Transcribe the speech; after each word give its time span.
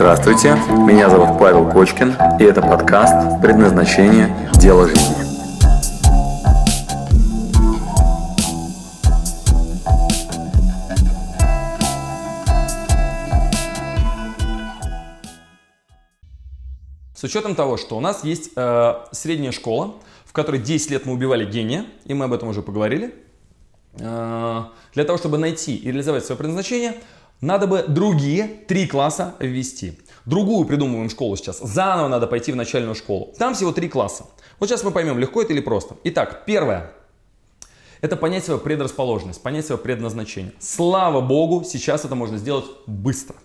Здравствуйте, 0.00 0.54
меня 0.86 1.10
зовут 1.10 1.38
Павел 1.38 1.70
Кочкин, 1.70 2.16
и 2.40 2.44
это 2.44 2.62
подкаст 2.62 3.42
«Предназначение. 3.42 4.34
Дело 4.54 4.88
жизни». 4.88 5.14
С 17.14 17.22
учетом 17.22 17.54
того, 17.54 17.76
что 17.76 17.98
у 17.98 18.00
нас 18.00 18.24
есть 18.24 18.52
э, 18.56 18.94
средняя 19.12 19.52
школа, 19.52 19.96
в 20.24 20.32
которой 20.32 20.62
10 20.62 20.92
лет 20.92 21.04
мы 21.04 21.12
убивали 21.12 21.44
гения, 21.44 21.84
и 22.06 22.14
мы 22.14 22.24
об 22.24 22.32
этом 22.32 22.48
уже 22.48 22.62
поговорили, 22.62 23.14
э, 23.98 24.62
для 24.94 25.04
того, 25.04 25.18
чтобы 25.18 25.36
найти 25.36 25.76
и 25.76 25.88
реализовать 25.88 26.24
свое 26.24 26.38
предназначение– 26.38 26.94
надо 27.40 27.66
бы 27.66 27.84
другие 27.86 28.46
три 28.68 28.86
класса 28.86 29.34
ввести. 29.38 29.98
Другую 30.26 30.66
придумываем 30.66 31.08
школу 31.08 31.36
сейчас. 31.36 31.58
Заново 31.58 32.08
надо 32.08 32.26
пойти 32.26 32.52
в 32.52 32.56
начальную 32.56 32.94
школу. 32.94 33.32
Там 33.38 33.54
всего 33.54 33.72
три 33.72 33.88
класса. 33.88 34.26
Вот 34.58 34.68
сейчас 34.68 34.84
мы 34.84 34.90
поймем, 34.90 35.18
легко 35.18 35.42
это 35.42 35.52
или 35.52 35.60
просто. 35.60 35.96
Итак, 36.04 36.44
первое. 36.44 36.92
Это 38.02 38.16
понять 38.16 38.44
свою 38.44 38.60
предрасположенность, 38.60 39.42
понять 39.42 39.66
свое 39.66 39.80
предназначение. 39.80 40.52
Слава 40.58 41.20
богу, 41.20 41.64
сейчас 41.64 42.04
это 42.04 42.14
можно 42.14 42.38
сделать 42.38 42.66
быстро. 42.86 43.36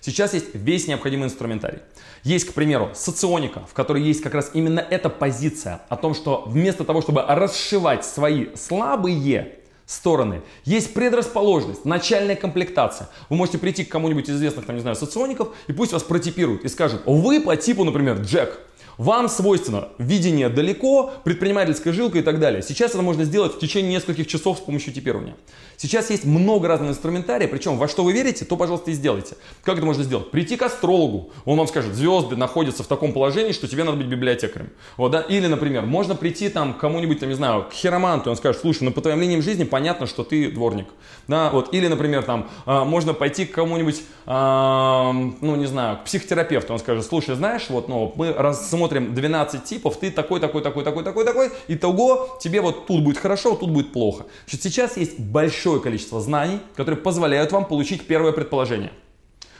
Сейчас 0.00 0.34
есть 0.34 0.54
весь 0.54 0.86
необходимый 0.86 1.26
инструментарий. 1.26 1.80
Есть, 2.22 2.46
к 2.46 2.52
примеру, 2.52 2.90
соционика, 2.94 3.64
в 3.68 3.74
которой 3.74 4.02
есть 4.02 4.22
как 4.22 4.34
раз 4.34 4.50
именно 4.54 4.80
эта 4.80 5.08
позиция 5.08 5.82
о 5.88 5.96
том, 5.96 6.14
что 6.14 6.44
вместо 6.46 6.84
того, 6.84 7.00
чтобы 7.00 7.22
расшивать 7.22 8.04
свои 8.04 8.54
слабые 8.54 9.60
стороны. 9.86 10.42
Есть 10.64 10.92
предрасположенность, 10.94 11.84
начальная 11.84 12.36
комплектация. 12.36 13.08
Вы 13.30 13.36
можете 13.36 13.58
прийти 13.58 13.84
к 13.84 13.88
кому-нибудь 13.88 14.28
из 14.28 14.36
известных, 14.36 14.66
там, 14.66 14.76
не 14.76 14.82
знаю, 14.82 14.96
социоников, 14.96 15.54
и 15.68 15.72
пусть 15.72 15.92
вас 15.92 16.02
протипируют 16.02 16.64
и 16.64 16.68
скажут, 16.68 17.02
вы 17.06 17.40
по 17.40 17.56
типу, 17.56 17.84
например, 17.84 18.20
Джек. 18.20 18.60
Вам 18.98 19.28
свойственно 19.28 19.88
видение 19.98 20.48
далеко, 20.48 21.12
предпринимательская 21.24 21.92
жилка 21.92 22.18
и 22.18 22.22
так 22.22 22.40
далее. 22.40 22.62
Сейчас 22.62 22.92
это 22.92 23.02
можно 23.02 23.24
сделать 23.24 23.54
в 23.54 23.58
течение 23.58 23.92
нескольких 23.92 24.26
часов 24.26 24.58
с 24.58 24.60
помощью 24.62 24.94
типирования. 24.94 25.36
Сейчас 25.76 26.08
есть 26.08 26.24
много 26.24 26.68
разных 26.68 26.90
инструментариев, 26.90 27.50
причем 27.50 27.76
во 27.76 27.88
что 27.88 28.02
вы 28.02 28.14
верите, 28.14 28.46
то, 28.46 28.56
пожалуйста, 28.56 28.90
и 28.90 28.94
сделайте. 28.94 29.36
Как 29.62 29.76
это 29.76 29.84
можно 29.84 30.02
сделать? 30.02 30.30
Прийти 30.30 30.56
к 30.56 30.62
астрологу, 30.62 31.30
он 31.44 31.58
вам 31.58 31.66
скажет, 31.66 31.94
звезды 31.94 32.36
находятся 32.36 32.82
в 32.82 32.86
таком 32.86 33.12
положении, 33.12 33.52
что 33.52 33.68
тебе 33.68 33.84
надо 33.84 33.98
быть 33.98 34.06
библиотекарем. 34.06 34.70
Вот, 34.96 35.12
да? 35.12 35.20
Или, 35.20 35.46
например, 35.46 35.84
можно 35.84 36.14
прийти 36.14 36.48
там 36.48 36.72
к 36.72 36.78
кому-нибудь, 36.78 37.20
там, 37.20 37.28
не 37.28 37.34
знаю, 37.34 37.66
к 37.68 37.74
хироманту, 37.74 38.30
он 38.30 38.36
скажет, 38.36 38.62
слушай, 38.62 38.84
ну 38.84 38.92
по 38.92 39.02
твоим 39.02 39.20
линиям 39.20 39.42
жизни 39.42 39.64
понятно, 39.64 40.06
что 40.06 40.24
ты 40.24 40.50
дворник. 40.50 40.86
Да? 41.28 41.50
Вот. 41.50 41.74
Или, 41.74 41.88
например, 41.88 42.22
там, 42.22 42.48
а, 42.64 42.86
можно 42.86 43.12
пойти 43.12 43.44
к 43.44 43.52
кому-нибудь, 43.52 44.02
ну 44.26 45.56
не 45.56 45.66
знаю, 45.66 45.98
к 45.98 46.04
психотерапевту, 46.04 46.72
он 46.72 46.78
скажет, 46.78 47.04
слушай, 47.04 47.34
знаешь, 47.34 47.66
вот, 47.68 47.88
ну, 47.88 48.12
мы 48.16 48.32
рассмотрим 48.32 48.85
смотрим 48.85 48.85
12 48.88 49.64
типов, 49.64 49.98
ты 49.98 50.10
такой, 50.10 50.40
такой, 50.40 50.62
такой, 50.62 50.84
такой, 50.84 51.04
такой, 51.04 51.24
такой, 51.24 51.50
и 51.68 51.76
того 51.76 52.38
тебе 52.40 52.60
вот 52.60 52.86
тут 52.86 53.02
будет 53.02 53.18
хорошо, 53.18 53.54
тут 53.56 53.70
будет 53.70 53.92
плохо. 53.92 54.26
Значит, 54.46 54.62
сейчас 54.62 54.96
есть 54.96 55.18
большое 55.18 55.80
количество 55.80 56.20
знаний, 56.20 56.60
которые 56.74 57.00
позволяют 57.00 57.52
вам 57.52 57.64
получить 57.64 58.06
первое 58.06 58.32
предположение. 58.32 58.92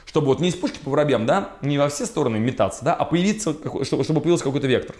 Чтобы 0.05 0.27
вот 0.27 0.39
не 0.39 0.49
из 0.49 0.55
пушки 0.55 0.79
по 0.83 0.89
воробьям, 0.89 1.25
да, 1.25 1.51
не 1.61 1.77
во 1.77 1.89
все 1.89 2.05
стороны 2.05 2.39
метаться, 2.39 2.83
да, 2.83 2.93
а 2.93 3.05
появиться, 3.05 3.55
чтобы, 3.83 4.03
чтобы 4.03 4.21
появился 4.21 4.43
какой-то 4.43 4.67
вектор. 4.67 4.95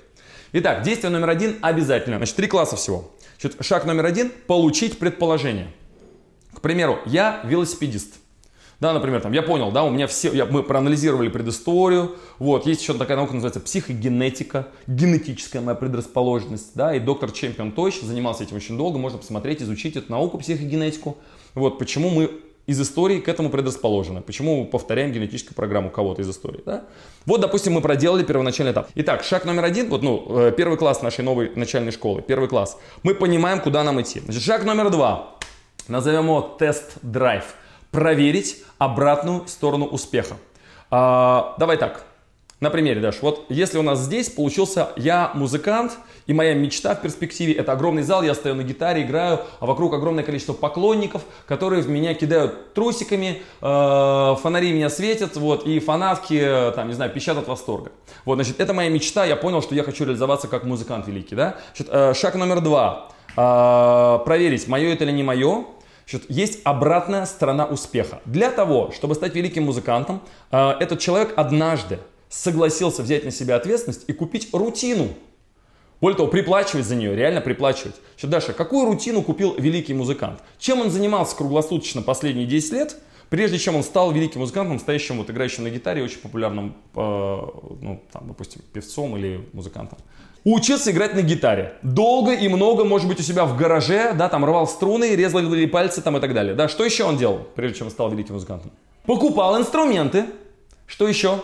Итак, 0.53 0.84
действие 0.84 1.09
номер 1.09 1.30
один 1.30 1.58
обязательно. 1.62 2.17
Значит, 2.17 2.36
три 2.36 2.47
класса 2.47 2.75
всего. 2.75 3.12
Значит, 3.39 3.64
шаг 3.66 3.86
номер 3.86 4.06
один– 4.06 4.31
получить 4.47 5.00
предположение. 5.00 5.67
К 6.53 6.62
примеру, 6.62 7.00
я 7.06 7.41
велосипедист– 7.45 8.16
да, 8.80 8.94
например, 8.94 9.22
там, 9.22 9.31
я 9.31 9.42
понял, 9.42 9.72
да, 9.72 9.83
у 9.83 9.89
меня 9.89 10.06
все, 10.06 10.31
я, 10.31 10.45
мы 10.45 10.61
проанализировали 10.61 11.30
предысторию, 11.30 12.16
вот, 12.38 12.67
есть 12.67 12.81
еще 12.81 12.94
такая 12.94 13.17
наука, 13.17 13.34
называется 13.34 13.59
психогенетика, 13.59 14.67
генетическая 14.86 15.61
моя 15.61 15.75
предрасположенность, 15.75 16.72
да, 16.75 16.94
и 16.94 17.00
доктор 17.00 17.31
Чемпион 17.31 17.72
Тойч 17.72 18.01
занимался 18.01 18.44
этим 18.44 18.57
очень 18.57 18.78
долго, 18.78 19.00
можно 19.00 19.18
посмотреть, 19.18 19.63
изучить 19.63 19.96
эту 19.96 20.12
науку, 20.12 20.38
психогенетику, 20.38 21.18
вот, 21.56 21.79
почему 21.79 22.12
мы 22.12 22.29
из 22.68 22.79
истории 22.79 23.19
к 23.19 23.29
этому 23.29 23.50
предрасположены, 23.50 24.22
почему 24.22 24.62
мы 24.62 24.66
повторяем 24.68 25.12
генетическую 25.12 25.56
программу 25.56 25.90
кого-то 25.90 26.22
из 26.22 26.30
истории, 26.30 26.62
да. 26.63 26.84
Вот, 27.25 27.41
допустим, 27.41 27.74
мы 27.74 27.81
проделали 27.81 28.24
первоначальный 28.24 28.74
этап. 28.74 28.90
Итак, 28.94 29.24
шаг 29.24 29.46
номер 29.46 29.63
один, 29.63 29.90
вот, 29.90 30.03
ну, 30.03 30.25
э, 30.38 30.53
первый 30.56 30.78
класс 30.78 31.01
нашей 31.01 31.24
новой 31.24 31.51
начальной 31.56 31.91
школы, 31.91 32.22
первый 32.22 32.47
класс, 32.47 32.78
мы 33.01 33.16
понимаем, 33.16 33.59
куда 33.62 33.84
нам 33.84 34.00
идти. 34.01 34.19
Значит, 34.19 34.44
шаг 34.44 34.66
номер 34.66 34.91
два, 34.91 35.38
назовем 35.88 36.25
его 36.25 36.41
тест-драйв– 36.59 37.56
проверить 37.92 38.64
обратную 38.78 39.48
сторону 39.48 39.86
успеха. 39.86 40.38
А, 40.90 41.56
давай 41.58 41.78
так, 41.78 42.06
на 42.59 42.72
примере, 42.72 43.00
Даш, 43.02 43.22
вот 43.22 43.46
если 43.50 43.78
у 43.78 43.84
нас 43.84 44.00
здесь 44.00 44.30
получился 44.30 44.90
я 44.96 45.30
музыкант, 45.36 46.00
и 46.25 46.34
моя 46.34 46.56
мечта 46.56 46.96
в 46.96 47.02
перспективе 47.02 47.53
это 47.53 47.74
огромный 47.74 48.02
зал, 48.02 48.24
я 48.24 48.34
стою 48.34 48.56
на 48.56 48.64
гитаре, 48.64 49.03
играю, 49.03 49.42
а 49.59 49.68
вокруг 49.68 49.94
огромное 49.94 50.24
количество 50.24 50.53
поклонников, 50.53 51.22
которые 51.46 51.84
в 51.84 51.90
меня 51.90 52.16
кидают 52.16 52.74
трусиками, 52.74 53.44
э, 53.62 54.36
фонари 54.42 54.74
меня 54.74 54.90
светят, 54.90 55.36
вот, 55.36 55.68
и 55.68 55.80
фанатки, 55.80 56.72
там, 56.75 56.88
не 56.88 56.96
знаю, 56.96 57.12
пищат 57.12 57.38
от 57.38 57.48
восторга. 57.48 57.92
Вот, 58.25 58.36
значит, 58.36 58.59
это 58.59 58.74
моя 58.74 58.90
мечта, 58.90 59.24
я 59.25 59.36
понял, 59.36 59.62
что 59.62 59.75
я 59.75 59.84
хочу 59.84 60.06
реализоваться 60.06 60.48
как 60.48 60.64
музыкант 60.64 61.08
великий, 61.08 61.36
да. 61.36 61.58
Значит, 61.75 61.94
э, 61.94 62.14
шаг 62.16 62.34
номер 62.34 62.62
два. 62.62 63.09
Э, 63.38 64.18
проверить, 64.25 64.68
мое 64.68 64.94
это 64.94 65.04
или 65.04 65.12
не 65.12 65.22
мое, 65.22 65.66
Значит, 66.09 66.29
есть 66.29 66.59
обратная 66.63 67.25
сторона 67.25 67.66
успеха. 67.66 68.22
Для 68.23 68.50
того, 68.50 68.91
чтобы 68.95 69.13
стать 69.13 69.35
великим 69.35 69.63
музыкантом, 69.63 70.22
э, 70.51 70.69
этот 70.79 71.00
человек 71.00 71.34
однажды 71.35 72.00
согласился 72.29 73.01
взять 73.03 73.25
на 73.25 73.31
себя 73.31 73.57
ответственность 73.57 74.06
и 74.07 74.13
купить 74.13 74.47
рутину. 74.53 75.09
Более 76.00 76.16
того, 76.16 76.29
приплачивать 76.29 76.85
за 76.85 76.95
нее, 76.95 77.13
реально 77.13 77.41
приплачивать. 77.41 77.95
Значит, 78.18 78.29
Даша, 78.29 78.53
какую 78.53 78.85
рутину 78.85 79.22
купил 79.22 79.56
великий 79.57 79.94
музыкант? 79.94 80.40
Чем 80.59 80.79
он 80.79 80.91
занимался 80.91 81.35
круглосуточно 81.35 82.01
последние 82.01 82.45
10 82.45 82.72
лет, 82.72 82.95
прежде 83.29 83.57
чем 83.57 83.75
он 83.75 83.83
стал 83.83 84.11
великим 84.11 84.41
музыкантом, 84.41 84.79
стоящим, 84.79 85.17
вот, 85.17 85.29
играющим 85.29 85.63
на 85.63 85.69
гитаре, 85.69 86.03
очень 86.03 86.19
популярным, 86.19 86.75
э, 86.95 86.99
ну, 86.99 88.01
там, 88.11 88.27
допустим, 88.27 88.61
певцом 88.73 89.17
или 89.17 89.47
музыкантом? 89.53 89.97
Учился 90.43 90.91
играть 90.91 91.13
на 91.13 91.21
гитаре. 91.21 91.73
Долго 91.81 92.33
и 92.33 92.47
много, 92.47 92.85
может 92.85 93.07
быть, 93.07 93.19
у 93.19 93.23
себя 93.23 93.45
в 93.45 93.57
гараже, 93.57 94.13
да, 94.13 94.29
там 94.29 94.45
рвал 94.45 94.65
струны, 94.65 95.15
резал 95.15 95.41
пальцы 95.69 96.01
там 96.01 96.15
и 96.15 96.21
так 96.21 96.33
далее. 96.33 96.55
Да, 96.55 96.69
что 96.69 96.85
еще 96.85 97.03
он 97.03 97.17
делал, 97.17 97.47
прежде 97.55 97.79
чем 97.79 97.89
стал 97.89 98.09
великим 98.09 98.35
музыкантом? 98.35 98.71
Покупал 99.05 99.59
инструменты. 99.59 100.25
Что 100.85 101.07
еще? 101.07 101.41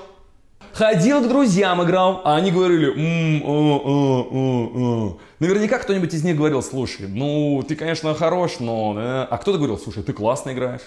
Ходил 0.71 1.21
к 1.21 1.27
друзьям, 1.27 1.83
играл, 1.83 2.21
а 2.23 2.35
они 2.35 2.49
говорили, 2.49 2.87
м-м, 2.87 3.43
о, 3.45 3.81
о, 3.83 4.27
о. 4.31 5.19
наверняка 5.39 5.77
кто-нибудь 5.77 6.13
из 6.13 6.23
них 6.23 6.35
говорил, 6.35 6.63
слушай, 6.63 7.07
ну 7.07 7.63
ты, 7.67 7.75
конечно, 7.75 8.15
хорош, 8.15 8.59
но... 8.59 8.95
Э. 8.97 9.27
А 9.29 9.37
кто-то 9.37 9.57
говорил, 9.57 9.77
слушай, 9.77 10.01
ты 10.01 10.13
классно 10.13 10.51
играешь. 10.51 10.81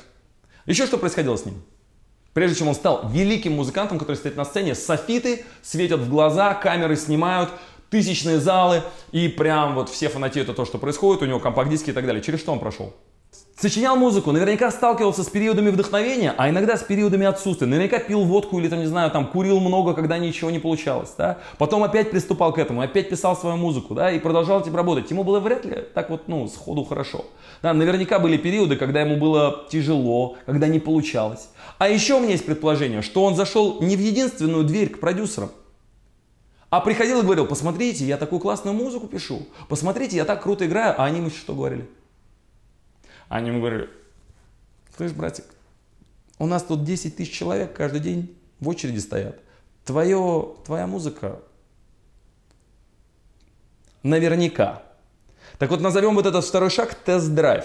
Еще 0.67 0.87
что 0.87 0.99
происходило 0.99 1.37
с 1.37 1.45
ним? 1.45 1.63
Прежде 2.33 2.59
чем 2.59 2.69
он 2.69 2.75
стал 2.75 3.09
великим 3.09 3.55
музыкантом, 3.55 3.99
который 3.99 4.17
стоит 4.17 4.37
на 4.37 4.45
сцене, 4.45 4.75
софиты 4.75 5.45
светят 5.63 6.01
в 6.01 6.11
глаза, 6.11 6.55
камеры 6.55 6.97
снимают, 6.97 7.51
тысячные 7.89 8.41
залы, 8.41 8.83
и 9.13 9.29
прям 9.29 9.75
вот 9.75 9.89
все 9.89 10.09
фанатеют 10.09 10.49
от 10.49 10.57
того, 10.57 10.67
что 10.67 10.79
происходит, 10.79 11.23
у 11.23 11.27
него 11.27 11.41
компакт-диски 11.41 11.91
и 11.91 11.93
так 11.93 12.05
далее. 12.05 12.23
Через 12.23 12.41
что 12.41 12.53
он 12.53 12.59
прошел? 12.59 12.95
Сочинял 13.59 13.97
музыку, 13.97 14.33
наверняка 14.33 14.71
сталкивался 14.71 15.23
с 15.23 15.31
периодами 15.31 15.71
вдохновения, 15.71 16.35
а 16.37 16.51
иногда 16.51 16.77
с 16.77 16.83
периодами 16.83 17.25
отсутствия. 17.25 17.67
Наверняка 17.67 17.99
пил 17.99 18.23
водку 18.23 18.59
или 18.59 18.69
там, 18.69 18.81
не 18.81 18.87
знаю, 18.87 19.11
там 19.11 19.27
курил 19.27 19.61
много, 19.61 19.95
когда 19.95 20.19
ничего 20.19 20.51
не 20.51 20.59
получалось, 20.59 21.15
да. 21.17 21.39
Потом 21.57 21.83
опять 21.83 22.11
приступал 22.11 22.53
к 22.53 22.59
этому, 22.59 22.83
опять 22.83 23.09
писал 23.09 23.35
свою 23.35 23.57
музыку, 23.57 23.95
да, 23.95 24.13
и 24.13 24.19
продолжал 24.19 24.61
этим 24.61 24.77
работать. 24.77 25.11
Ему 25.11 25.25
было 25.25 25.41
вряд 25.41 25.65
ли 25.65 25.85
так 25.95 26.11
вот, 26.11 26.29
ну, 26.29 26.47
сходу 26.49 26.85
хорошо. 26.85 27.25
Да, 27.63 27.73
наверняка 27.73 28.19
были 28.19 28.37
периоды, 28.37 28.77
когда 28.77 29.01
ему 29.01 29.17
было 29.17 29.65
тяжело, 29.71 30.37
когда 30.45 30.67
не 30.67 30.79
получалось. 30.79 31.49
А 31.79 31.89
еще 31.89 32.17
у 32.17 32.21
меня 32.21 32.33
есть 32.33 32.45
предположение, 32.45 33.01
что 33.01 33.25
он 33.25 33.37
зашел 33.37 33.81
не 33.81 33.97
в 33.97 34.01
единственную 34.01 34.65
дверь 34.65 34.91
к 34.91 35.01
продюсерам, 35.01 35.51
а 36.69 36.81
приходил 36.81 37.21
и 37.21 37.23
говорил, 37.23 37.47
посмотрите, 37.47 38.05
я 38.05 38.19
такую 38.19 38.41
классную 38.41 38.77
музыку 38.77 39.07
пишу, 39.07 39.47
посмотрите, 39.71 40.17
я 40.17 40.27
так 40.27 40.43
круто 40.43 40.67
играю, 40.67 40.95
а 40.99 41.07
они 41.07 41.21
ему 41.21 41.31
что 41.31 41.55
говорили? 41.55 41.89
Они 43.29 43.49
ему 43.49 43.61
говорили, 43.61 43.91
слышь, 44.97 45.13
братик, 45.13 45.45
у 46.39 46.47
нас 46.47 46.63
тут 46.63 46.85
10 46.85 47.17
тысяч 47.17 47.33
человек 47.33 47.75
каждый 47.75 48.01
день 48.01 48.37
в 48.61 48.69
очереди 48.69 48.99
стоят. 48.99 49.39
Твое, 49.85 50.55
твоя 50.65 50.87
музыка 50.87 51.41
наверняка. 54.03 54.83
Так 55.59 55.71
вот, 55.71 55.81
назовем 55.81 56.15
вот 56.15 56.27
этот 56.27 56.45
второй 56.45 56.71
шаг 56.71 56.95
тест-драйв. 56.95 57.65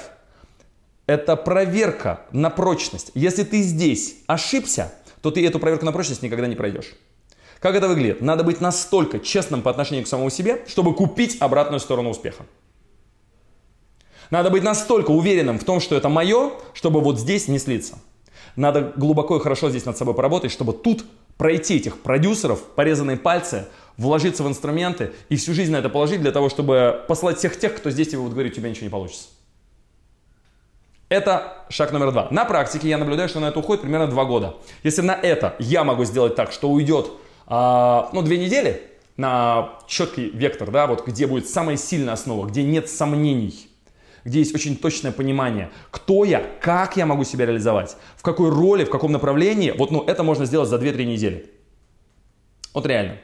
Это 1.06 1.36
проверка 1.36 2.22
на 2.32 2.50
прочность. 2.50 3.12
Если 3.16 3.44
ты 3.44 3.62
здесь 3.62 4.18
ошибся, 4.28 4.94
то 5.22 5.32
ты 5.32 5.46
эту 5.46 5.60
проверку 5.60 5.86
на 5.86 5.92
прочность 5.92 6.22
никогда 6.22 6.48
не 6.48 6.56
пройдешь. 6.56 6.94
Как 7.60 7.76
это 7.76 7.88
выглядит? 7.88 8.22
Надо 8.22 8.44
быть 8.44 8.62
настолько 8.62 9.20
честным 9.20 9.62
по 9.62 9.70
отношению 9.70 10.06
к 10.06 10.08
самому 10.08 10.30
себе, 10.30 10.64
чтобы 10.68 10.96
купить 10.96 11.38
обратную 11.40 11.80
сторону 11.80 12.10
успеха. 12.10 12.46
Надо 14.32 14.50
быть 14.50 14.64
настолько 14.64 15.12
уверенным 15.12 15.60
в 15.60 15.64
том, 15.66 15.80
что 15.82 15.96
это 15.96 16.10
мое, 16.10 16.54
чтобы 16.74 17.02
вот 17.02 17.20
здесь 17.20 17.48
не 17.48 17.60
слиться. 17.60 18.00
Надо 18.56 18.94
глубоко 18.96 19.38
и 19.38 19.40
хорошо 19.40 19.70
здесь 19.70 19.86
над 19.86 19.98
собой 19.98 20.16
поработать, 20.16 20.52
чтобы 20.52 20.74
тут 20.74 21.06
пройти 21.38 21.78
этих 21.78 22.02
продюсеров, 22.02 22.62
порезанные 22.64 23.18
пальцы, 23.18 23.68
вложиться 23.98 24.44
в 24.44 24.48
инструменты 24.48 25.12
и 25.30 25.36
всю 25.36 25.54
жизнь 25.54 25.72
на 25.72 25.78
это 25.78 25.90
положить 25.90 26.22
для 26.22 26.32
того, 26.32 26.50
чтобы 26.50 27.04
послать 27.08 27.38
всех 27.38 27.60
тех, 27.60 27.76
кто 27.76 27.90
здесь 27.92 28.08
тебе 28.08 28.20
будет 28.20 28.34
говорить, 28.34 28.54
у 28.54 28.56
тебя 28.56 28.70
ничего 28.70 28.86
не 28.86 28.90
получится. 28.90 29.28
Это 31.10 31.66
шаг 31.70 31.92
номер 31.92 32.12
два. 32.12 32.30
На 32.32 32.46
практике 32.46 32.88
я 32.88 32.98
наблюдаю, 32.98 33.28
что 33.28 33.42
на 33.42 33.50
это 33.50 33.60
уходит 33.60 33.82
примерно 33.82 34.08
два 34.08 34.24
года. 34.24 34.56
Если 34.84 35.02
на 35.02 35.14
это 35.14 35.56
я 35.60 35.84
могу 35.84 36.06
сделать 36.06 36.36
так, 36.36 36.54
что 36.54 36.70
уйдет 36.70 37.12
а, 37.48 38.10
ну, 38.14 38.22
две 38.22 38.38
недели 38.38 38.82
на 39.18 39.72
четкий 39.88 40.30
вектор, 40.30 40.72
да, 40.72 40.88
вот 40.88 41.06
где 41.06 41.28
будет 41.28 41.50
самая 41.50 41.76
сильная 41.76 42.14
основа, 42.14 42.48
где 42.48 42.64
нет 42.64 42.90
сомнений, 42.90 43.71
где 44.26 44.40
есть 44.40 44.54
очень 44.56 44.76
точное 44.76 45.12
понимание, 45.12 45.72
кто 45.90 46.24
я, 46.24 46.44
как 46.62 46.98
я 46.98 47.06
могу 47.06 47.24
себя 47.24 47.46
реализовать, 47.46 47.98
в 48.16 48.22
какой 48.22 48.50
роли, 48.50 48.86
в 48.86 48.90
каком 48.90 49.12
направлении, 49.12 49.72
вот 49.72 49.92
ну, 49.92 50.04
это 50.04 50.24
можно 50.24 50.46
сделать 50.46 50.70
за 50.70 50.78
2-3 50.78 51.06
недели. 51.06 51.50
Вот 52.74 52.86
реально. 52.86 53.18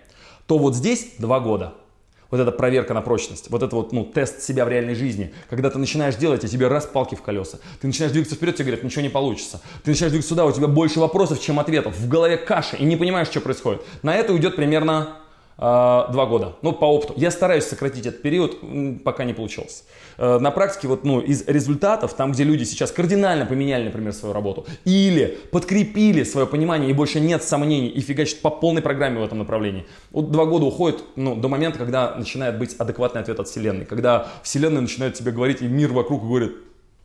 То 0.46 0.58
вот 0.58 0.76
здесь 0.76 1.16
два 1.20 1.40
года– 1.40 1.76
вот 2.30 2.40
эта 2.40 2.52
проверка 2.52 2.94
на 2.94 3.02
прочность, 3.02 3.50
вот 3.50 3.64
это 3.64 3.76
вот, 3.76 3.92
ну, 3.94 4.06
тест 4.06 4.42
себя 4.42 4.66
в 4.66 4.70
реальной 4.70 4.96
жизни, 4.96 5.34
когда 5.50 5.70
ты 5.70 5.78
начинаешь 5.80 6.16
делать, 6.16 6.44
а 6.44 6.48
тебе 6.48 6.68
раз 6.68 6.86
палки 6.86 7.16
в 7.16 7.22
колеса, 7.22 7.60
ты 7.80 7.88
начинаешь 7.88 8.12
двигаться 8.12 8.36
вперед, 8.36 8.56
тебе 8.56 8.66
говорят, 8.66 8.84
ничего 8.84 9.02
не 9.02 9.10
получится, 9.10 9.62
ты 9.84 9.92
начинаешь 9.92 10.12
двигаться 10.12 10.30
сюда, 10.30 10.46
у 10.46 10.52
тебя 10.52 10.68
больше 10.68 11.00
вопросов, 11.00 11.42
чем 11.42 11.60
ответов, 11.60 11.98
в 11.98 12.08
голове 12.08 12.38
каша, 12.38 12.76
и 12.78 12.84
не 12.84 12.98
понимаешь, 12.98 13.28
что 13.28 13.42
происходит. 13.42 13.82
На 14.04 14.16
это 14.16 14.34
уйдет 14.34 14.56
примерно 14.56 15.18
два 15.58 16.26
года. 16.28 16.56
Ну, 16.62 16.72
по 16.72 16.86
опыту. 16.86 17.14
Я 17.18 17.32
стараюсь 17.32 17.66
сократить 17.66 18.06
этот 18.06 18.22
период, 18.22 18.60
пока 19.04 19.24
не 19.24 19.34
получилось. 19.34 19.86
Э, 20.18 20.38
на 20.38 20.52
практике, 20.52 20.88
вот, 20.88 21.04
ну, 21.04 21.20
из 21.20 21.48
результатов, 21.48 22.14
там, 22.14 22.32
где 22.32 22.44
люди 22.44 22.64
сейчас 22.64 22.92
кардинально 22.92 23.46
поменяли, 23.46 23.86
например, 23.86 24.14
свою 24.14 24.34
работу, 24.34 24.68
или 24.86 25.38
подкрепили 25.52 26.24
свое 26.24 26.46
понимание, 26.46 26.92
и 26.92 26.94
больше 26.94 27.20
нет 27.20 27.44
сомнений, 27.44 27.88
и 27.88 28.02
фигачат 28.02 28.42
по 28.42 28.52
полной 28.52 28.84
программе 28.84 29.20
в 29.20 29.24
этом 29.24 29.40
направлении. 29.40 29.88
Вот 30.12 30.32
два 30.32 30.46
года 30.46 30.66
уходит, 30.66 31.04
ну, 31.16 31.36
до 31.36 31.48
момента, 31.48 31.80
когда 31.80 32.14
начинает 32.16 32.60
быть 32.60 32.76
адекватный 32.76 33.22
ответ 33.22 33.40
от 33.40 33.48
Вселенной. 33.48 33.86
Когда 33.86 34.28
Вселенная 34.44 34.82
начинает 34.82 35.16
тебе 35.16 35.32
говорить, 35.32 35.62
и 35.64 35.68
мир 35.68 35.92
вокруг 35.92 36.22
говорит, 36.22 36.52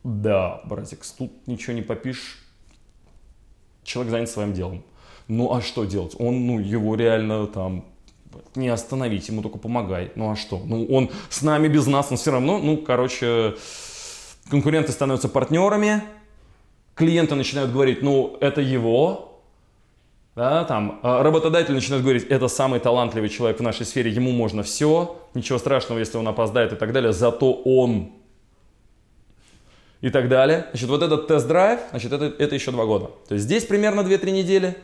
да, 0.03 0.61
братик, 0.65 0.99
тут 1.17 1.31
ничего 1.47 1.73
не 1.73 1.81
попишешь, 1.81 2.37
человек 3.83 4.11
занят 4.11 4.29
своим 4.29 4.53
делом. 4.53 4.83
Ну, 5.27 5.53
а 5.53 5.61
что 5.61 5.85
делать? 5.85 6.15
Он, 6.19 6.45
ну, 6.45 6.59
его 6.59 6.95
реально 6.95 7.47
там 7.47 7.85
не 8.55 8.69
остановить, 8.69 9.27
ему 9.29 9.41
только 9.41 9.57
помогай. 9.57 10.11
Ну 10.15 10.31
а 10.31 10.35
что? 10.35 10.61
Ну 10.65 10.85
он 10.85 11.11
с 11.29 11.41
нами, 11.41 11.67
без 11.67 11.87
нас, 11.87 12.07
он 12.11 12.17
все 12.17 12.31
равно, 12.31 12.59
ну, 12.59 12.77
короче, 12.77 13.55
конкуренты 14.49 14.91
становятся 14.91 15.29
партнерами, 15.29 16.03
клиенты 16.95 17.35
начинают 17.35 17.71
говорить, 17.71 18.01
ну, 18.01 18.37
это 18.41 18.61
его, 18.61 19.41
да, 20.35 20.63
там, 20.63 20.99
а 21.03 21.21
работодатель 21.23 21.73
начинает 21.73 22.03
говорить, 22.03 22.25
это 22.29 22.47
самый 22.47 22.79
талантливый 22.79 23.29
человек 23.29 23.59
в 23.59 23.63
нашей 23.63 23.85
сфере, 23.85 24.11
ему 24.11 24.31
можно 24.31 24.63
все, 24.63 25.19
ничего 25.33 25.59
страшного, 25.59 25.99
если 25.99 26.17
он 26.17 26.27
опоздает 26.27 26.73
и 26.73 26.75
так 26.75 26.91
далее, 26.91 27.13
зато 27.13 27.53
он 27.53 28.11
и 30.03 30.09
так 30.09 30.27
далее. 30.27 30.67
Значит, 30.71 30.89
вот 30.89 31.01
этот 31.01 31.27
тест-драйв, 31.27 31.79
значит, 31.91 32.11
это, 32.11 32.25
это 32.25 32.55
еще 32.55 32.71
два 32.71 32.85
года. 32.85 33.11
То 33.27 33.35
есть 33.35 33.45
здесь 33.45 33.63
примерно 33.63 34.01
2-3 34.01 34.31
недели. 34.31 34.75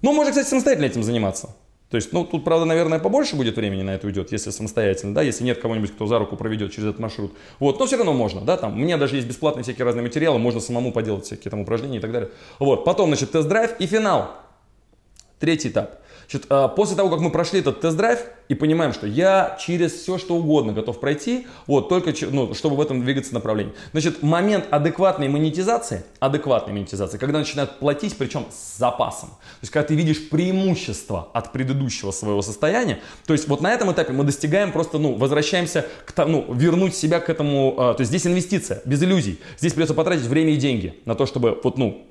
Ну, 0.00 0.14
можно, 0.14 0.30
кстати, 0.30 0.48
самостоятельно 0.48 0.86
этим 0.86 1.02
заниматься. 1.02 1.54
То 1.90 1.96
есть, 1.96 2.12
ну, 2.12 2.24
тут, 2.24 2.44
правда, 2.44 2.66
наверное, 2.66 2.98
побольше 2.98 3.34
будет 3.34 3.56
времени 3.56 3.82
на 3.82 3.94
это 3.94 4.06
уйдет, 4.06 4.30
если 4.30 4.50
самостоятельно, 4.50 5.14
да, 5.14 5.22
если 5.22 5.42
нет 5.44 5.58
кого-нибудь, 5.58 5.92
кто 5.92 6.06
за 6.06 6.18
руку 6.18 6.36
проведет 6.36 6.70
через 6.70 6.88
этот 6.88 7.00
маршрут. 7.00 7.32
Вот, 7.60 7.78
но 7.78 7.86
все 7.86 7.96
равно 7.96 8.12
можно, 8.12 8.42
да, 8.42 8.58
там, 8.58 8.74
у 8.74 8.76
меня 8.76 8.98
даже 8.98 9.16
есть 9.16 9.26
бесплатные 9.26 9.62
всякие 9.62 9.86
разные 9.86 10.02
материалы, 10.02 10.38
можно 10.38 10.60
самому 10.60 10.92
поделать 10.92 11.24
всякие 11.24 11.50
там 11.50 11.60
упражнения 11.60 11.96
и 11.96 12.00
так 12.00 12.12
далее. 12.12 12.30
Вот, 12.58 12.84
потом, 12.84 13.08
значит, 13.08 13.32
тест-драйв 13.32 13.74
и 13.78 13.86
финал. 13.86 14.32
Третий 15.38 15.68
этап. 15.70 16.02
Значит, 16.30 16.46
а, 16.50 16.68
после 16.68 16.94
того, 16.94 17.08
как 17.08 17.20
мы 17.20 17.30
прошли 17.30 17.60
этот 17.60 17.80
тест-драйв 17.80 18.20
и 18.48 18.54
понимаем, 18.54 18.92
что 18.92 19.06
я 19.06 19.56
через 19.58 19.92
все, 19.92 20.18
что 20.18 20.36
угодно 20.36 20.74
готов 20.74 21.00
пройти, 21.00 21.46
вот, 21.66 21.88
только 21.88 22.12
ну, 22.30 22.52
чтобы 22.52 22.76
в 22.76 22.82
этом 22.82 23.02
двигаться 23.02 23.32
направлении. 23.32 23.72
Значит, 23.92 24.22
момент 24.22 24.66
адекватной 24.70 25.28
монетизации, 25.28 26.04
адекватной 26.20 26.74
монетизации, 26.74 27.16
когда 27.16 27.38
начинают 27.38 27.78
платить, 27.78 28.16
причем 28.18 28.44
с 28.50 28.76
запасом. 28.76 29.30
То 29.30 29.62
есть, 29.62 29.72
когда 29.72 29.88
ты 29.88 29.94
видишь 29.94 30.28
преимущество 30.28 31.28
от 31.32 31.52
предыдущего 31.52 32.10
своего 32.10 32.42
состояния, 32.42 33.00
то 33.26 33.32
есть, 33.32 33.48
вот 33.48 33.62
на 33.62 33.72
этом 33.72 33.90
этапе 33.90 34.12
мы 34.12 34.24
достигаем 34.24 34.72
просто, 34.72 34.98
ну, 34.98 35.14
возвращаемся 35.14 35.86
к 36.04 36.12
тому, 36.12 36.44
ну, 36.46 36.54
вернуть 36.54 36.94
себя 36.94 37.20
к 37.20 37.30
этому, 37.30 37.74
а, 37.78 37.94
то 37.94 38.02
есть, 38.02 38.10
здесь 38.10 38.26
инвестиция, 38.26 38.82
без 38.84 39.02
иллюзий. 39.02 39.40
Здесь 39.58 39.72
придется 39.72 39.94
потратить 39.94 40.26
время 40.26 40.52
и 40.52 40.56
деньги 40.56 41.00
на 41.06 41.14
то, 41.14 41.24
чтобы, 41.24 41.58
вот, 41.64 41.78
ну, 41.78 42.04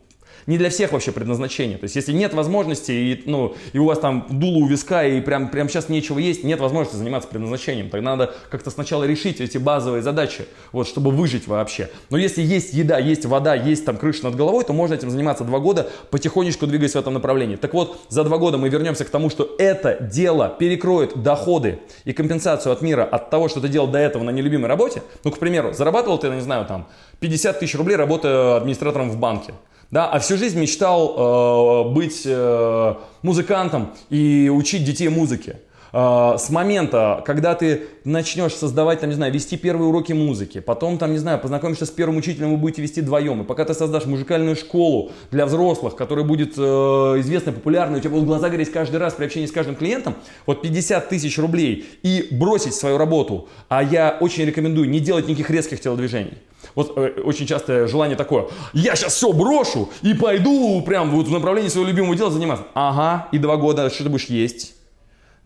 не 0.48 0.58
для 0.58 0.70
всех 0.70 0.94
вообще 0.94 1.12
предназначение. 1.12 1.78
То 1.78 1.84
есть, 1.84 1.96
если 1.96 2.14
нет 2.14 2.34
возможности, 2.34 2.92
и, 2.92 3.24
ну, 3.26 3.56
и 3.74 3.78
у 3.78 3.86
вас 3.86 4.00
там 4.00 4.26
дуло 4.30 4.60
у 4.60 4.68
виска, 4.68 5.04
и 5.04 5.22
прям, 5.22 5.50
прям 5.50 5.70
сейчас 5.70 5.90
нечего 5.90 6.18
есть, 6.20 6.44
нет 6.44 6.60
возможности 6.60 6.96
заниматься 6.98 7.30
предназначением. 7.30 7.90
Тогда 7.90 8.12
надо 8.12 8.34
как-то 8.50 8.72
сначала 8.72 9.04
решить 9.04 9.42
эти 9.42 9.58
базовые 9.58 10.02
задачи, 10.02 10.46
вот, 10.72 10.88
чтобы 10.88 11.12
выжить 11.12 11.48
вообще. 11.48 11.90
Но 12.10 12.18
если 12.18 12.42
есть 12.42 12.74
еда, 12.74 12.98
есть 12.98 13.26
вода, 13.26 13.56
есть 13.56 13.86
там 13.86 13.98
крыша 13.98 14.24
над 14.24 14.36
головой, 14.36 14.64
то 14.64 14.74
можно 14.74 14.96
этим 14.96 15.10
заниматься 15.10 15.44
два 15.44 15.60
года, 15.60 15.90
потихонечку 16.10 16.66
двигаясь 16.66 16.94
в 16.94 16.98
этом 16.98 17.14
направлении. 17.14 17.58
Так 17.58 17.74
вот, 17.74 18.00
за 18.10 18.24
два 18.24 18.38
года 18.38 18.58
мы 18.58 18.70
вернемся 18.70 19.04
к 19.04 19.10
тому, 19.10 19.30
что 19.30 19.54
это 19.60 19.98
дело 20.00 20.56
перекроет 20.58 21.22
доходы 21.22 21.80
и 22.06 22.14
компенсацию 22.14 22.72
от 22.72 22.82
мира 22.82 23.04
от 23.04 23.30
того, 23.30 23.50
что 23.50 23.60
ты 23.60 23.68
делал 23.68 23.88
до 23.88 24.00
этого 24.00 24.24
на 24.24 24.30
нелюбимой 24.30 24.70
работе. 24.70 25.04
Ну, 25.26 25.32
к 25.32 25.40
примеру, 25.40 25.74
зарабатывал 25.74 26.18
ты, 26.18 26.28
я 26.28 26.36
не 26.36 26.42
знаю, 26.42 26.66
там 26.66 26.88
50 27.20 27.60
тысяч 27.60 27.76
рублей, 27.76 27.98
работая 27.98 28.56
администратором 28.56 29.10
в 29.10 29.18
банке 29.18 29.54
да, 29.92 30.10
а 30.10 30.20
всю 30.20 30.38
жизнь 30.38 30.60
мечтал 30.60 31.86
э, 31.88 31.94
быть 31.94 32.24
э, 32.26 32.96
музыкантом 33.22 33.94
и 34.10 34.52
учить 34.54 34.84
детей 34.84 35.10
музыке. 35.10 35.62
Э, 35.94 36.36
с 36.38 36.50
момента, 36.50 37.24
когда 37.26 37.56
ты 37.56 37.88
начнешь 38.04 38.54
создавать, 38.54 39.02
там, 39.02 39.10
не 39.10 39.16
знаю, 39.16 39.34
вести 39.34 39.58
первые 39.58 39.90
уроки 39.90 40.14
музыки, 40.14 40.60
потом, 40.60 40.98
там, 40.98 41.12
не 41.12 41.18
знаю, 41.18 41.40
познакомишься 41.40 41.86
с 41.86 41.90
первым 41.90 42.18
учителем, 42.18 42.52
вы 42.52 42.58
будете 42.58 42.82
вести 42.82 43.02
вдвоем, 43.02 43.42
и 43.42 43.44
пока 43.44 43.66
ты 43.66 43.74
создашь 43.74 44.06
музыкальную 44.06 44.56
школу 44.56 45.12
для 45.32 45.46
взрослых, 45.46 45.96
которая 45.96 46.26
будет 46.26 46.54
э, 46.58 46.62
известной, 46.62 47.54
популярной, 47.54 48.00
у 48.00 48.02
тебя 48.02 48.12
будут 48.12 48.26
глаза 48.26 48.50
гореть 48.50 48.72
каждый 48.72 48.98
раз 48.98 49.14
при 49.14 49.26
общении 49.26 49.48
с 49.48 49.52
каждым 49.52 49.76
клиентом, 49.76 50.16
вот 50.46 50.62
50 50.62 51.10
тысяч 51.10 51.38
рублей 51.38 51.86
и 52.04 52.28
бросить 52.32 52.74
свою 52.74 52.98
работу, 52.98 53.48
а 53.70 53.84
я 53.84 54.18
очень 54.20 54.46
рекомендую 54.46 54.90
не 54.90 55.00
делать 55.00 55.28
никаких 55.28 55.50
резких 55.50 55.80
телодвижений. 55.80 56.38
Вот 56.76 56.94
э, 56.98 57.22
очень 57.24 57.46
часто 57.46 57.88
желание 57.88 58.16
такое, 58.16 58.48
я 58.74 58.96
сейчас 58.96 59.14
все 59.16 59.32
брошу 59.34 59.90
и 60.02 60.14
пойду 60.14 60.82
прям 60.82 61.12
вот 61.12 61.28
в 61.28 61.32
направлении 61.32 61.70
своего 61.70 61.90
любимого 61.90 62.16
дела 62.16 62.32
заниматься. 62.32 62.66
Ага, 62.74 63.28
и 63.32 63.38
два 63.38 63.58
года 63.58 63.90
что 63.90 64.04
ты 64.04 64.10
будешь 64.10 64.26
есть? 64.26 64.77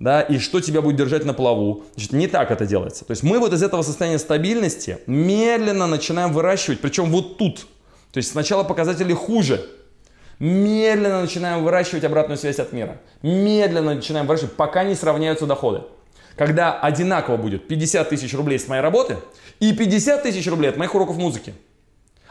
Да, 0.02 0.22
и 0.22 0.40
что 0.40 0.62
тебя 0.62 0.82
будет 0.82 0.96
держать 0.96 1.26
на 1.26 1.34
плаву. 1.36 1.84
Значит, 1.94 2.14
не 2.14 2.28
так 2.28 2.50
это 2.50 2.66
делается. 2.66 3.06
То 3.06 3.12
есть 3.12 3.22
мы 3.22 3.38
вот 3.38 3.54
из 3.54 3.62
этого 3.62 3.84
состояния 3.84 4.18
стабильности 4.18 4.98
медленно 5.06 5.86
начинаем 5.86 6.34
выращивать, 6.34 6.80
причем 6.80 7.12
вот 7.12 7.38
тут. 7.38 7.68
То 8.12 8.18
есть 8.18 8.32
сначала 8.32 8.64
показатели 8.64 9.14
хуже, 9.14 9.64
медленно 10.40 11.22
начинаем 11.22 11.64
выращивать 11.64 12.04
обратную 12.04 12.40
связь 12.40 12.58
от 12.58 12.74
мира. 12.74 13.00
Медленно 13.22 13.94
начинаем 13.94 14.26
выращивать, 14.26 14.54
пока 14.54 14.84
не 14.84 14.96
сравняются 14.96 15.46
доходы. 15.46 15.84
Когда 16.36 16.80
одинаково 16.80 17.38
будет 17.38 17.68
50 17.68 18.10
тысяч 18.10 18.34
рублей 18.34 18.58
с 18.58 18.68
моей 18.68 18.82
работы 18.82 19.18
и 19.60 19.72
50 19.72 20.24
тысяч 20.24 20.48
рублей 20.48 20.70
от 20.70 20.78
моих 20.78 20.96
уроков 20.96 21.18
музыки. 21.18 21.54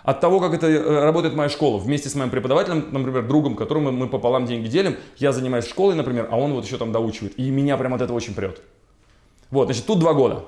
От 0.03 0.21
того, 0.21 0.41
как 0.41 0.55
это 0.55 0.67
э, 0.67 1.05
работает 1.05 1.35
моя 1.35 1.49
школа. 1.49 1.79
Вместе 1.79 2.09
с 2.09 2.15
моим 2.15 2.31
преподавателем, 2.31 2.87
например, 2.91 3.27
другом, 3.27 3.55
которому 3.55 3.93
мы 3.93 4.09
пополам 4.09 4.47
деньги 4.47 4.69
делим. 4.69 4.97
Я 5.17 5.33
занимаюсь 5.33 5.67
школой, 5.67 5.95
например, 5.95 6.29
а 6.31 6.39
он 6.39 6.53
вот 6.55 6.65
еще 6.65 6.79
там 6.79 6.93
доучивает. 6.93 7.39
И 7.39 7.51
меня 7.51 7.77
прям 7.77 7.95
от 7.95 8.01
этого 8.01 8.17
очень 8.17 8.35
прет. 8.35 8.63
Вот, 9.51 9.67
значит, 9.67 9.87
тут 9.87 9.99
два 9.99 10.15
года. 10.15 10.45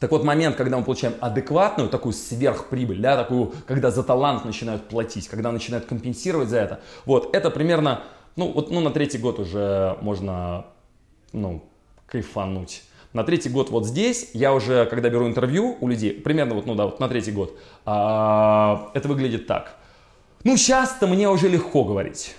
Так 0.00 0.10
вот, 0.10 0.24
момент, 0.24 0.56
когда 0.56 0.76
мы 0.76 0.84
получаем 0.84 1.14
адекватную 1.20 1.88
такую 1.88 2.12
сверхприбыль, 2.12 3.00
да, 3.00 3.16
такую, 3.16 3.52
когда 3.66 3.90
за 3.90 4.02
талант 4.02 4.44
начинают 4.44 4.88
платить, 4.88 5.28
когда 5.28 5.52
начинают 5.52 5.86
компенсировать 5.86 6.48
за 6.48 6.58
это, 6.58 6.80
вот, 7.06 7.34
это 7.34 7.50
примерно, 7.50 8.02
ну, 8.36 8.50
вот, 8.52 8.70
ну, 8.70 8.80
на 8.80 8.90
третий 8.90 9.18
год 9.18 9.38
уже 9.38 9.96
можно, 10.00 10.66
ну, 11.32 11.62
кайфануть. 12.06 12.82
На 13.14 13.22
третий 13.22 13.48
год 13.48 13.70
вот 13.70 13.86
здесь, 13.86 14.30
я 14.34 14.52
уже, 14.52 14.86
когда 14.86 15.08
беру 15.08 15.28
интервью 15.28 15.76
у 15.80 15.86
людей, 15.86 16.10
примерно 16.12 16.56
вот, 16.56 16.66
ну 16.66 16.74
да, 16.74 16.86
вот 16.86 16.98
на 16.98 17.08
третий 17.08 17.30
год, 17.30 17.56
а, 17.86 18.90
это 18.92 19.06
выглядит 19.06 19.46
так. 19.46 19.76
Ну, 20.42 20.56
сейчас-то 20.56 21.06
мне 21.06 21.30
уже 21.30 21.48
легко 21.48 21.84
говорить. 21.84 22.34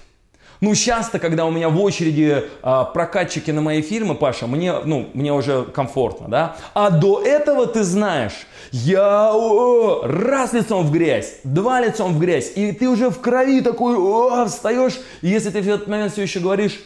Ну, 0.60 0.75
часто, 0.75 1.17
когда 1.17 1.46
у 1.46 1.51
меня 1.51 1.70
в 1.70 1.79
очереди 1.79 2.44
а, 2.62 2.84
прокатчики 2.84 3.51
на 3.51 3.62
мои 3.62 3.82
фильмы, 3.82 4.15
Паша, 4.15 4.48
мне, 4.48 4.74
ну, 4.84 5.10
мне 5.13 5.32
уже 5.32 5.63
комфортно, 5.63 6.27
да? 6.27 6.58
А 6.74 6.89
до 6.89 7.22
этого, 7.22 7.67
ты 7.67 7.84
знаешь, 7.84 8.46
я 8.72 9.32
о, 9.34 10.01
раз 10.03 10.51
лицом 10.51 10.86
в 10.86 10.91
грязь, 10.91 11.39
два 11.46 11.79
лицом 11.79 12.13
в 12.15 12.20
грязь, 12.20 12.51
и 12.53 12.74
ты 12.74 12.89
уже 12.89 13.10
в 13.10 13.22
крови 13.22 13.62
такой 13.62 13.96
о, 13.96 14.46
встаешь, 14.46 15.00
и 15.22 15.29
если 15.29 15.51
ты 15.51 15.62
в 15.62 15.67
этот 15.70 15.88
момент 15.88 16.12
все 16.12 16.24
еще 16.24 16.41
говоришь, 16.41 16.82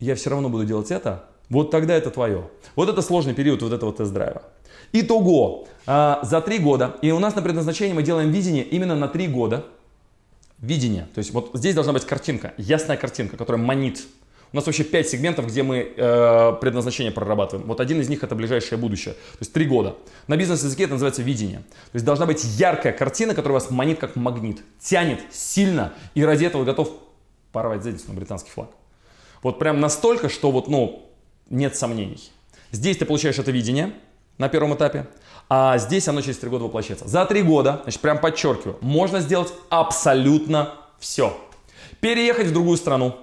я 0.00 0.16
все 0.16 0.30
равно 0.30 0.48
буду 0.48 0.64
делать 0.64 0.90
это, 0.90 1.26
вот 1.50 1.70
тогда 1.70 1.94
это 1.94 2.10
твое. 2.10 2.48
Вот 2.76 2.88
это 2.88 3.02
сложный 3.02 3.34
период 3.34 3.62
вот 3.62 3.72
этого 3.72 3.92
тест-драйва. 3.92 4.42
Итого, 4.92 5.66
э, 5.86 6.16
за 6.22 6.40
три 6.40 6.58
года, 6.58 6.96
и 7.02 7.10
у 7.10 7.18
нас 7.18 7.34
на 7.34 7.42
предназначении 7.42 7.92
мы 7.92 8.02
делаем 8.02 8.30
видение 8.30 8.64
именно 8.64 8.94
на 8.94 9.08
три 9.08 9.26
года. 9.26 9.64
видение. 10.60 11.08
То 11.14 11.18
есть 11.18 11.32
вот 11.32 11.50
здесь 11.54 11.74
должна 11.74 11.92
быть 11.92 12.06
картинка, 12.06 12.54
ясная 12.56 12.96
картинка, 12.96 13.36
которая 13.36 13.62
манит. 13.62 14.02
У 14.52 14.56
нас 14.56 14.64
вообще 14.66 14.84
5 14.84 15.08
сегментов, 15.08 15.46
где 15.48 15.62
мы 15.64 15.78
э, 15.78 16.52
предназначение 16.60 17.10
прорабатываем. 17.10 17.66
Вот 17.66 17.80
один 17.80 18.00
из 18.00 18.08
них 18.08 18.22
это 18.22 18.34
ближайшее 18.36 18.78
будущее. 18.78 19.14
То 19.14 19.38
есть 19.40 19.52
3 19.52 19.66
года. 19.66 19.96
На 20.28 20.36
бизнес-языке 20.36 20.84
это 20.84 20.92
называется 20.92 21.22
видение. 21.22 21.58
То 21.58 21.94
есть 21.94 22.06
должна 22.06 22.24
быть 22.24 22.44
яркая 22.44 22.92
картина, 22.92 23.34
которая 23.34 23.54
вас 23.60 23.70
манит 23.70 23.98
как 23.98 24.14
магнит. 24.14 24.62
Тянет 24.80 25.20
сильно 25.32 25.92
и 26.14 26.24
ради 26.24 26.44
этого 26.44 26.64
готов 26.64 26.88
порвать 27.50 27.82
задницу 27.82 28.04
на 28.08 28.14
британский 28.14 28.50
флаг. 28.50 28.70
Вот 29.42 29.58
прям 29.58 29.80
настолько, 29.80 30.28
что 30.28 30.52
вот, 30.52 30.68
ну, 30.68 31.02
нет 31.50 31.76
сомнений. 31.76 32.30
Здесь 32.70 32.96
ты 32.96 33.04
получаешь 33.04 33.38
это 33.38 33.50
видение 33.50 33.92
на 34.38 34.48
первом 34.48 34.74
этапе, 34.74 35.06
а 35.48 35.78
здесь 35.78 36.08
оно 36.08 36.20
через 36.20 36.38
три 36.38 36.50
года 36.50 36.64
воплощается. 36.64 37.06
За 37.06 37.24
три 37.26 37.42
года, 37.42 37.80
значит, 37.84 38.00
прям 38.00 38.20
подчеркиваю, 38.20 38.78
можно 38.80 39.20
сделать 39.20 39.52
абсолютно 39.68 40.74
все. 40.98 41.36
Переехать 42.00 42.48
в 42.48 42.52
другую 42.52 42.76
страну, 42.76 43.16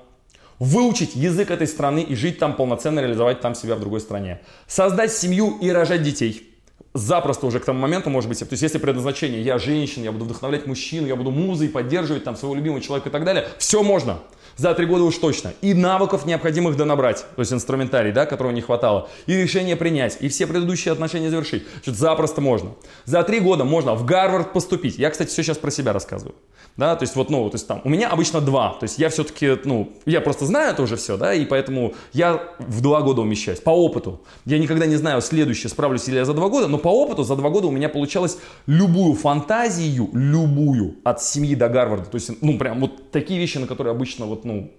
выучить 0.60 1.16
язык 1.16 1.52
этой 1.52 1.68
страны 1.68 2.02
и 2.02 2.16
жить 2.16 2.40
там 2.40 2.56
полноценно, 2.56 3.00
реализовать 3.00 3.42
там 3.42 3.56
себя 3.56 3.76
в 3.76 3.80
другой 3.80 4.00
стране. 4.00 4.42
Создать 4.68 5.12
семью 5.12 5.58
и 5.60 5.70
рожать 5.70 6.04
детей. 6.04 6.51
Запросто 6.94 7.48
уже 7.48 7.60
к 7.60 7.66
тому 7.66 7.80
моменту, 7.80 8.10
может 8.10 8.30
быть, 8.30 8.40
то 8.40 8.48
есть 8.50 8.62
если 8.62 8.78
предназначение, 8.78 9.42
я 9.42 9.58
женщина, 9.58 10.06
я 10.06 10.12
буду 10.12 10.26
вдохновлять 10.26 10.66
мужчин, 10.66 11.06
я 11.06 11.16
буду 11.16 11.32
музой, 11.32 11.70
поддерживать 11.70 12.24
там 12.24 12.36
своего 12.36 12.56
любимого 12.56 12.82
человека 12.82 13.10
и 13.10 13.12
так 13.12 13.24
далее, 13.24 13.48
все 13.58 13.84
можно. 13.84 14.20
За 14.58 14.74
три 14.74 14.86
года 14.86 15.04
уж 15.04 15.18
точно. 15.18 15.54
И 15.62 15.74
навыков 15.74 16.26
необходимых 16.26 16.76
донабрать, 16.76 17.26
то 17.36 17.40
есть 17.40 17.54
инструментарий, 17.54 18.12
да, 18.12 18.26
которого 18.26 18.52
не 18.52 18.62
хватало. 18.62 19.10
И 19.26 19.36
решение 19.36 19.76
принять, 19.76 20.18
и 20.20 20.28
все 20.28 20.46
предыдущие 20.46 20.92
отношения 20.92 21.30
завершить. 21.30 21.64
Что 21.82 21.94
запросто 21.94 22.42
можно. 22.42 22.72
За 23.06 23.24
три 23.24 23.40
года 23.40 23.64
можно 23.64 23.96
в 23.96 24.06
Гарвард 24.06 24.54
поступить. 24.54 24.98
Я, 24.98 25.10
кстати, 25.10 25.30
все 25.30 25.44
сейчас 25.44 25.58
про 25.58 25.72
себя 25.72 25.94
рассказываю. 25.94 26.36
Да, 26.78 26.96
то 26.96 27.04
есть 27.04 27.16
вот, 27.16 27.30
ну, 27.30 27.50
то 27.50 27.56
есть 27.56 27.68
там, 27.68 27.82
у 27.84 27.90
меня 27.90 28.10
обычно 28.10 28.42
два, 28.42 28.76
то 28.80 28.86
есть 28.86 28.98
я 28.98 29.10
все-таки, 29.10 29.58
ну, 29.66 29.94
я 30.06 30.22
просто 30.22 30.46
знаю 30.46 30.72
это 30.72 30.82
уже 30.82 30.96
все, 30.96 31.18
да, 31.18 31.34
и 31.34 31.46
поэтому 31.46 31.94
я 32.14 32.42
в 32.60 32.82
два 32.82 33.02
года 33.02 33.22
умещаюсь, 33.22 33.60
по 33.60 33.72
опыту. 33.72 34.22
Я 34.46 34.58
никогда 34.58 34.86
не 34.86 34.96
знаю, 34.96 35.22
следующее 35.22 35.70
справлюсь 35.70 36.08
ли 36.08 36.16
я 36.16 36.26
за 36.26 36.34
два 36.34 36.50
года, 36.50 36.68
но 36.68 36.78
по 36.78 36.88
опыту 36.88 37.24
за 37.24 37.36
два 37.36 37.50
года 37.50 37.68
у 37.68 37.72
меня 37.72 37.90
получалось 37.90 38.38
любую 38.68 39.16
фантазию, 39.16 40.10
любую, 40.14 40.96
от 41.04 41.22
семьи 41.22 41.56
до 41.56 41.68
Гарварда, 41.68 42.06
то 42.06 42.16
есть, 42.16 42.42
ну, 42.42 42.58
прям 42.58 42.80
вот 42.80 43.12
такие 43.12 43.40
вещи, 43.40 43.58
на 43.58 43.68
которые 43.68 43.92
обычно 43.92 44.26
вот, 44.26 44.46
ну, 44.46 44.72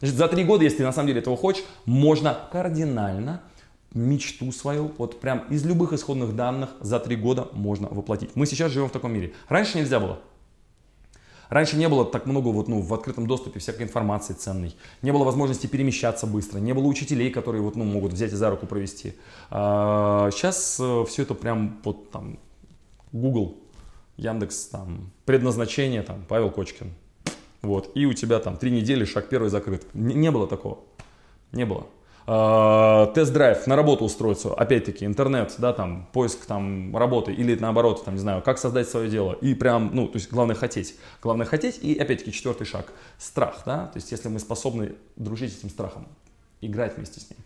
Значит, 0.00 0.18
за 0.18 0.28
три 0.28 0.44
года, 0.44 0.64
если 0.64 0.82
на 0.82 0.92
самом 0.92 1.08
деле 1.08 1.20
этого 1.20 1.36
хочешь, 1.36 1.64
можно 1.86 2.36
кардинально 2.52 3.40
мечту 3.94 4.50
свою, 4.52 4.92
вот 4.98 5.20
прям 5.20 5.44
из 5.50 5.64
любых 5.64 5.92
исходных 5.92 6.34
данных 6.36 6.70
за 6.80 6.98
три 6.98 7.16
года 7.16 7.48
можно 7.52 7.88
воплотить. 7.88 8.30
Мы 8.34 8.46
сейчас 8.46 8.72
живем 8.72 8.88
в 8.88 8.92
таком 8.92 9.12
мире. 9.12 9.32
Раньше 9.48 9.78
нельзя 9.78 10.00
было. 10.00 10.18
Раньше 11.54 11.76
не 11.76 11.88
было 11.88 12.04
так 12.04 12.26
много 12.26 12.48
вот, 12.48 12.66
ну, 12.66 12.80
в 12.80 12.92
открытом 12.92 13.28
доступе 13.28 13.60
всякой 13.60 13.84
информации 13.84 14.34
ценной. 14.34 14.74
Не 15.02 15.12
было 15.12 15.22
возможности 15.22 15.68
перемещаться 15.68 16.26
быстро. 16.26 16.58
Не 16.58 16.72
было 16.72 16.82
учителей, 16.82 17.30
которые 17.30 17.62
вот, 17.62 17.76
ну, 17.76 17.84
могут 17.84 18.12
взять 18.12 18.32
и 18.32 18.34
за 18.34 18.50
руку 18.50 18.66
провести. 18.66 19.14
А, 19.50 20.32
сейчас 20.32 20.78
э, 20.80 21.04
все 21.06 21.22
это 21.22 21.34
прям 21.34 21.78
вот 21.84 22.10
там 22.10 22.40
Google, 23.12 23.54
Яндекс, 24.16 24.64
там, 24.64 25.12
предназначение, 25.26 26.02
там, 26.02 26.24
Павел 26.26 26.50
Кочкин. 26.50 26.92
Вот. 27.62 27.92
И 27.94 28.04
у 28.04 28.14
тебя 28.14 28.40
там 28.40 28.56
три 28.56 28.72
недели, 28.72 29.04
шаг 29.04 29.28
первый 29.28 29.48
закрыт. 29.48 29.86
Не, 29.94 30.12
не 30.12 30.32
было 30.32 30.48
такого. 30.48 30.80
Не 31.52 31.64
было. 31.66 31.86
Э, 32.26 33.06
тест-драйв, 33.14 33.66
на 33.66 33.76
работу 33.76 34.04
устроиться, 34.04 34.54
опять-таки, 34.54 35.04
интернет, 35.04 35.54
да, 35.58 35.74
там, 35.74 36.08
поиск 36.12 36.46
там 36.46 36.96
работы, 36.96 37.34
или 37.34 37.54
наоборот, 37.54 38.02
там, 38.04 38.14
не 38.14 38.20
знаю, 38.20 38.40
как 38.40 38.58
создать 38.58 38.88
свое 38.88 39.10
дело, 39.10 39.32
и 39.34 39.54
прям, 39.54 39.90
ну, 39.92 40.08
то 40.08 40.16
есть, 40.16 40.30
главное 40.30 40.56
хотеть, 40.56 40.96
главное 41.22 41.44
хотеть, 41.44 41.78
и, 41.82 41.94
опять-таки, 41.98 42.32
четвертый 42.32 42.66
шаг, 42.66 42.92
страх, 43.18 43.62
да, 43.66 43.88
то 43.88 43.98
есть, 43.98 44.10
если 44.10 44.28
мы 44.28 44.38
способны 44.38 44.94
дружить 45.16 45.52
с 45.52 45.58
этим 45.58 45.68
страхом, 45.68 46.08
играть 46.62 46.96
вместе 46.96 47.20
с 47.20 47.28
ним, 47.28 47.38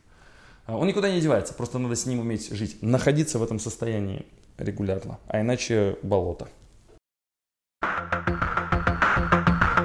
э, 0.68 0.72
он 0.72 0.86
никуда 0.86 1.10
не 1.10 1.20
девается, 1.20 1.54
просто 1.54 1.80
надо 1.80 1.96
с 1.96 2.06
ним 2.06 2.20
уметь 2.20 2.54
жить, 2.54 2.78
находиться 2.80 3.40
в 3.40 3.42
этом 3.42 3.58
состоянии 3.58 4.26
регулярно, 4.58 5.18
а 5.26 5.40
иначе 5.40 5.96
болото. 6.04 6.46